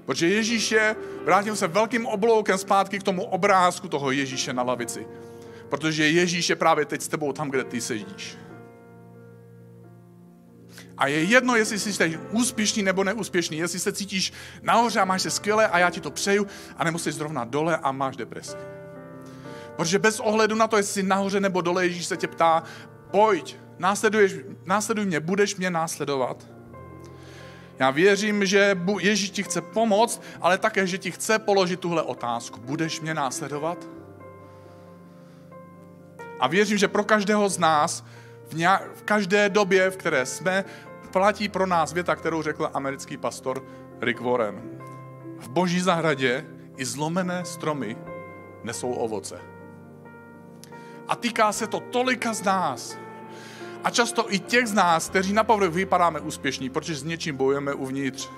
[0.06, 5.06] Protože Ježíš je, vrátím se velkým obloukem zpátky k tomu obrázku toho Ježíše na lavici.
[5.68, 8.38] Protože Ježíš je právě teď s tebou tam, kde ty sedíš.
[10.98, 14.32] A je jedno, jestli jsi úspěšný nebo neúspěšný, jestli se cítíš
[14.62, 16.46] nahoře a máš se skvěle a já ti to přeju,
[16.76, 18.56] a nebo jsi zrovna dole a máš depresi.
[19.76, 22.62] Protože bez ohledu na to, jestli jsi nahoře nebo dole, Ježíš se tě ptá,
[23.10, 24.34] pojď, následuješ,
[24.64, 26.55] následuj mě, budeš mě následovat.
[27.78, 32.60] Já věřím, že Ježíš ti chce pomoct, ale také, že ti chce položit tuhle otázku.
[32.60, 33.86] Budeš mě následovat?
[36.40, 38.04] A věřím, že pro každého z nás
[38.48, 40.64] v, nějak, v každé době, v které jsme,
[41.12, 43.64] platí pro nás věta, kterou řekl americký pastor
[44.00, 44.62] Rick Warren.
[45.38, 46.44] V boží zahradě
[46.76, 47.96] i zlomené stromy
[48.64, 49.40] nesou ovoce.
[51.08, 52.98] A týká se to tolika z nás.
[53.86, 57.74] A často i těch z nás, kteří na povrch vypadáme úspěšní, protože s něčím bojujeme
[57.74, 58.30] uvnitř.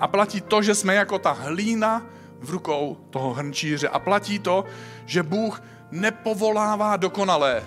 [0.00, 2.06] A platí to, že jsme jako ta hlína
[2.40, 3.88] v rukou toho hrnčíře.
[3.88, 4.64] A platí to,
[5.06, 7.62] že Bůh nepovolává dokonalé,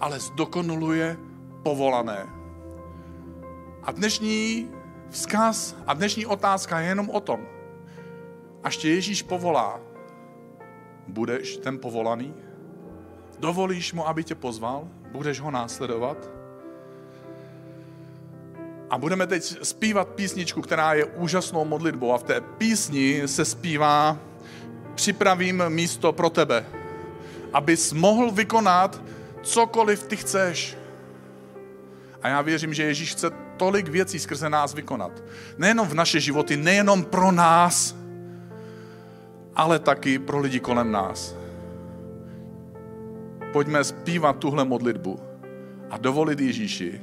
[0.00, 1.16] ale zdokonaluje
[1.62, 2.26] povolané.
[3.82, 4.68] A dnešní
[5.10, 7.40] vzkaz a dnešní otázka je jenom o tom.
[8.62, 9.80] Až tě Ježíš povolá,
[11.08, 12.34] budeš ten povolaný?
[13.38, 14.88] Dovolíš mu, aby tě pozval?
[15.12, 16.28] Budeš ho následovat?
[18.90, 24.18] A budeme teď zpívat písničku, která je úžasnou modlitbou a v té písni se zpívá
[24.96, 26.66] Připravím místo pro tebe,
[27.52, 29.02] abys mohl vykonat
[29.42, 30.76] cokoliv ty chceš.
[32.22, 35.22] A já věřím, že Ježíš chce tolik věcí skrze nás vykonat.
[35.58, 37.96] Nejenom v naše životy, nejenom pro nás,
[39.54, 41.35] ale taky pro lidi kolem nás.
[43.56, 45.20] Pojďme zpívat tuhle modlitbu
[45.90, 47.00] a dovolit Ježíši,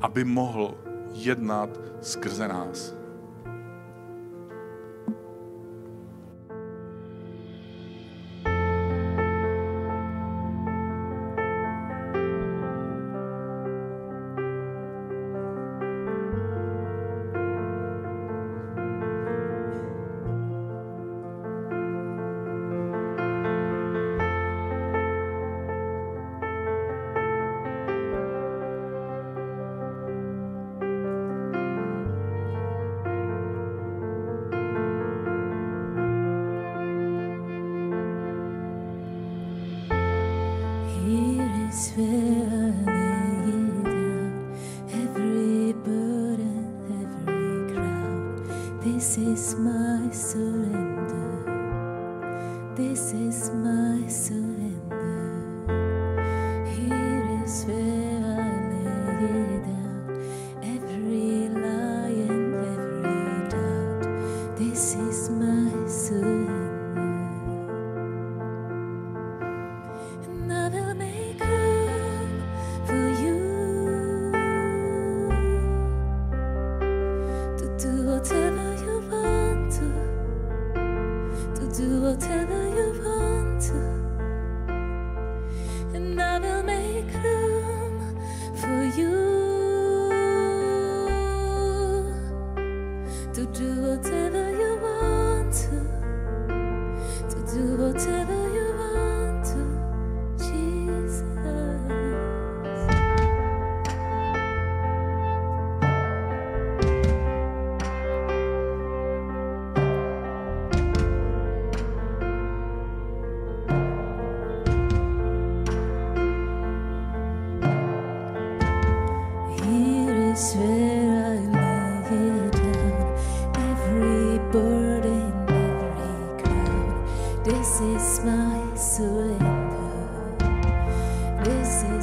[0.00, 0.74] aby mohl
[1.12, 2.94] jednat skrze nás.
[41.96, 42.02] This
[49.18, 50.83] is my surrender.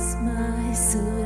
[0.02, 1.21] my soul.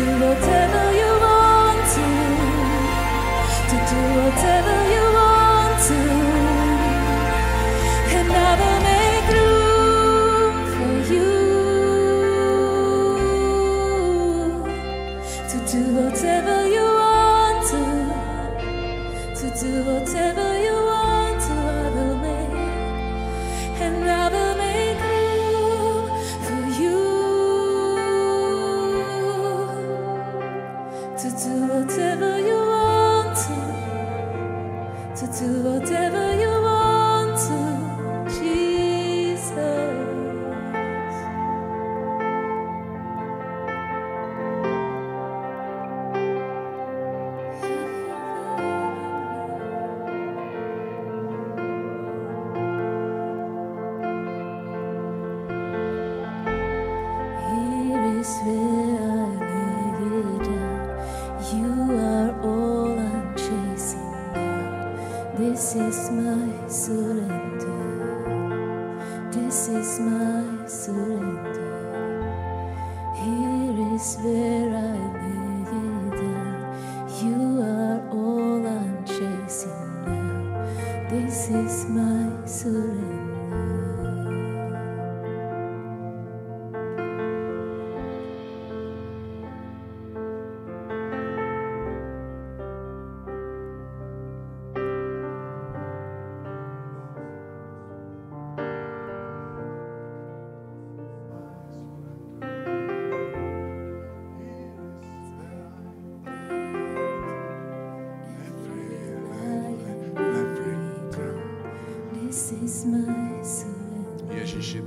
[0.00, 0.69] Do whatever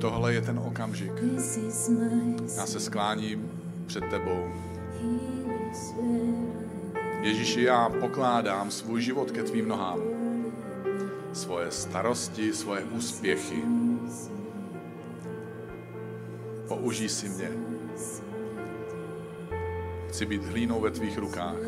[0.03, 1.11] tohle je ten okamžik.
[2.57, 3.51] Já se skláním
[3.85, 4.53] před tebou.
[7.21, 9.99] Ježíši, já pokládám svůj život ke tvým nohám.
[11.33, 13.63] Svoje starosti, svoje úspěchy.
[16.67, 17.51] Použij si mě.
[20.09, 21.63] Chci být hlínou ve tvých rukách.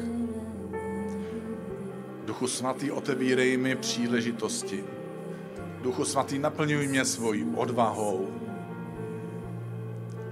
[2.25, 4.83] Duchu svatý, otevírej mi příležitosti.
[5.85, 8.27] Duchu svatý, naplňuj mě svojí odvahou,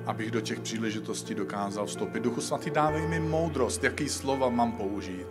[0.05, 2.23] abych do těch příležitostí dokázal vstoupit.
[2.23, 5.27] Duchu svatý, dávej mi moudrost, jaký slova mám použít.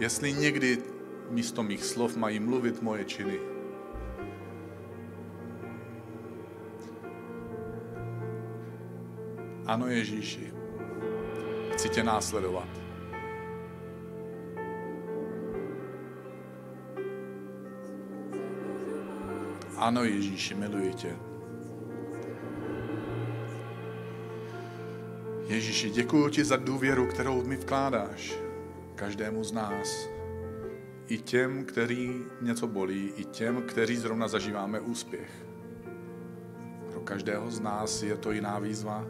[0.00, 0.78] Jestli někdy
[1.30, 3.38] místo mých slov mají mluvit moje činy.
[9.66, 10.52] Ano, Ježíši,
[11.72, 12.83] chci tě následovat.
[19.84, 21.16] Ano, Ježíši, miluji tě.
[25.46, 28.34] Ježíši, děkuji ti za důvěru, kterou mi vkládáš
[28.94, 30.08] každému z nás.
[31.08, 35.30] I těm, který něco bolí, i těm, kteří zrovna zažíváme úspěch.
[36.90, 39.06] Pro každého z nás je to jiná výzva,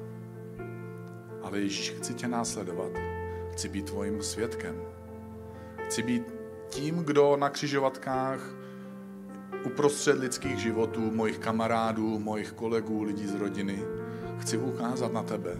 [1.43, 2.93] ale Ježíš, chci tě následovat.
[3.53, 4.83] Chci být tvojím svědkem.
[5.87, 6.35] Chci být
[6.68, 8.64] tím, kdo na křižovatkách
[9.65, 13.85] uprostřed lidských životů, mojich kamarádů, mojich kolegů, lidí z rodiny,
[14.39, 15.57] chci ukázat na tebe.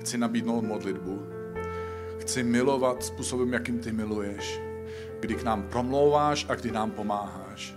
[0.00, 1.22] Chci nabídnout modlitbu.
[2.20, 4.60] Chci milovat způsobem, jakým ty miluješ.
[5.20, 7.76] Kdy k nám promlouváš a kdy nám pomáháš.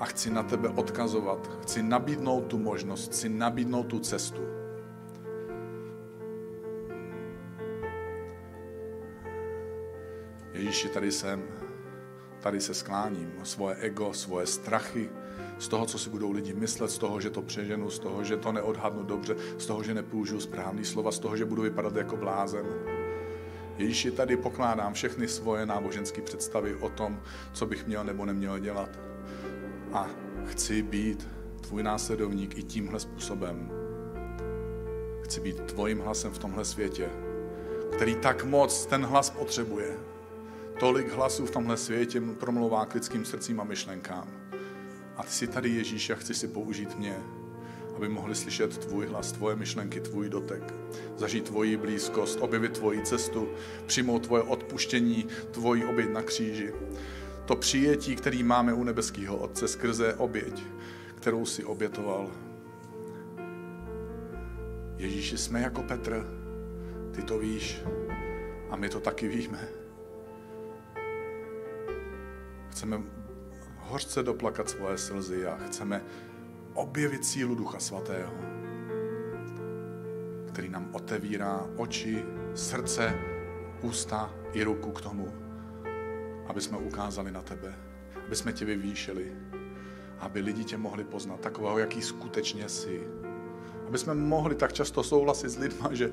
[0.00, 1.50] A chci na tebe odkazovat.
[1.62, 4.42] Chci nabídnout tu možnost, chci nabídnout tu cestu.
[10.52, 11.69] Ježíši, tady jsem.
[12.40, 13.32] Tady se skláním.
[13.42, 15.10] Svoje ego, svoje strachy,
[15.58, 18.36] z toho, co si budou lidi myslet, z toho, že to přeženu, z toho, že
[18.36, 22.16] to neodhadnu dobře, z toho, že nepoužiju správný slova, z toho, že budu vypadat jako
[22.16, 22.66] blázen.
[23.78, 27.20] Ježíši, tady pokládám všechny svoje náboženské představy o tom,
[27.52, 28.98] co bych měl nebo neměl dělat.
[29.92, 30.06] A
[30.46, 31.28] chci být
[31.60, 33.70] tvůj následovník i tímhle způsobem.
[35.24, 37.08] Chci být tvojím hlasem v tomhle světě,
[37.92, 40.09] který tak moc ten hlas potřebuje.
[40.80, 44.28] Tolik hlasů v tomhle světě promlouvá k lidským srdcím a myšlenkám.
[45.16, 47.16] A ty jsi tady Ježíš a chci si použít mě,
[47.96, 50.74] aby mohli slyšet tvůj hlas, tvoje myšlenky, tvůj dotek,
[51.16, 53.48] zažít tvoji blízkost, objevit tvoji cestu,
[53.86, 56.72] přijmout tvoje odpuštění, tvoji oběť na kříži.
[57.44, 60.62] To přijetí, který máme u nebeského Otce skrze oběť,
[61.14, 62.30] kterou si obětoval.
[64.96, 66.26] Ježíši, jsme jako Petr,
[67.14, 67.82] ty to víš
[68.70, 69.79] a my to taky víme.
[72.70, 73.02] Chceme
[73.78, 76.02] hořce doplakat svoje slzy a chceme
[76.74, 78.32] objevit sílu Ducha Svatého,
[80.48, 83.18] který nám otevírá oči, srdce,
[83.82, 85.32] ústa i ruku k tomu,
[86.46, 87.74] aby jsme ukázali na tebe,
[88.26, 89.32] aby jsme tě vyvýšili,
[90.18, 93.00] aby lidi tě mohli poznat takového, jaký skutečně jsi.
[93.86, 96.10] Aby jsme mohli tak často souhlasit s lidma, že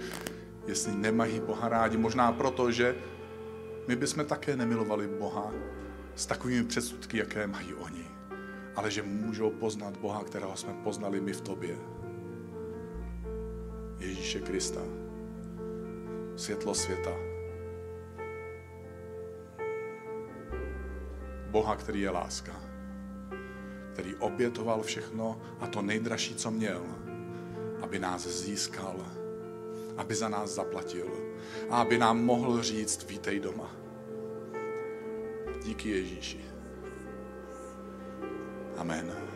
[0.67, 2.95] jestli nemají Boha rádi, možná proto, že
[3.87, 5.51] my bychom také nemilovali Boha
[6.17, 8.05] s takovými předsudky, jaké mají oni,
[8.75, 11.77] ale že můžou poznat Boha, kterého jsme poznali my v tobě.
[13.99, 14.81] Ježíše Krista,
[16.35, 17.11] světlo světa.
[21.49, 22.61] Boha, který je láska,
[23.93, 26.83] který obětoval všechno a to nejdražší, co měl,
[27.81, 28.95] aby nás získal,
[29.97, 31.07] aby za nás zaplatil
[31.69, 33.86] a aby nám mohl říct, vítej doma.
[35.67, 36.39] Díky Ježíši.
[38.77, 39.26] Amen.